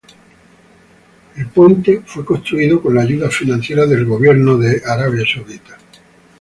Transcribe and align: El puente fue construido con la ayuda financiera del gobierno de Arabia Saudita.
El 1.35 1.45
puente 1.49 2.01
fue 2.07 2.25
construido 2.25 2.81
con 2.81 2.95
la 2.95 3.01
ayuda 3.03 3.29
financiera 3.29 3.85
del 3.85 4.03
gobierno 4.05 4.57
de 4.57 4.81
Arabia 4.83 5.23
Saudita. 5.31 5.77